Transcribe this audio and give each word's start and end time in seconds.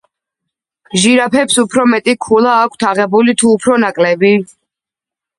ჟირაფებს 1.01 1.59
უფრო 1.63 1.83
მეტი 1.91 2.15
ქულა 2.27 2.53
აქვთ 2.61 2.85
აღებული, 2.93 3.35
თუ 3.41 3.51
უფრო 3.57 3.77
ნაკლები? 3.85 4.33